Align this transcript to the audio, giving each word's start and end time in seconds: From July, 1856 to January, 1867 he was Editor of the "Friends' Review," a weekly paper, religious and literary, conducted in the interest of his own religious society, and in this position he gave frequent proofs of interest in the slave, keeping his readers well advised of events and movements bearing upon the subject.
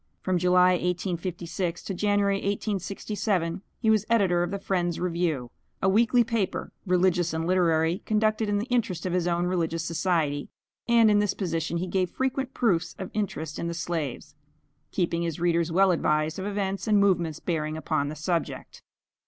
From 0.23 0.39
July, 0.39 0.71
1856 0.71 1.83
to 1.83 1.93
January, 1.93 2.37
1867 2.37 3.61
he 3.77 3.91
was 3.91 4.03
Editor 4.09 4.41
of 4.41 4.49
the 4.49 4.57
"Friends' 4.57 4.99
Review," 4.99 5.51
a 5.79 5.87
weekly 5.87 6.23
paper, 6.23 6.71
religious 6.87 7.33
and 7.35 7.45
literary, 7.45 7.99
conducted 7.99 8.49
in 8.49 8.57
the 8.57 8.65
interest 8.65 9.05
of 9.05 9.13
his 9.13 9.27
own 9.27 9.45
religious 9.45 9.83
society, 9.83 10.49
and 10.87 11.11
in 11.11 11.19
this 11.19 11.35
position 11.35 11.77
he 11.77 11.85
gave 11.85 12.09
frequent 12.09 12.55
proofs 12.55 12.95
of 12.97 13.11
interest 13.13 13.59
in 13.59 13.67
the 13.67 13.75
slave, 13.75 14.33
keeping 14.89 15.21
his 15.21 15.39
readers 15.39 15.71
well 15.71 15.91
advised 15.91 16.39
of 16.39 16.47
events 16.47 16.87
and 16.87 16.97
movements 16.99 17.39
bearing 17.39 17.77
upon 17.77 18.07
the 18.07 18.15
subject. 18.15 18.81